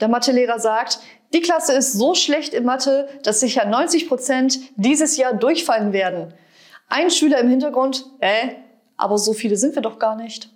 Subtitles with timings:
[0.00, 1.00] Der Mathelehrer sagt,
[1.32, 6.32] die Klasse ist so schlecht in Mathe, dass sicher 90 Prozent dieses Jahr durchfallen werden.
[6.88, 8.48] Ein Schüler im Hintergrund, äh,
[8.96, 10.50] aber so viele sind wir doch gar nicht.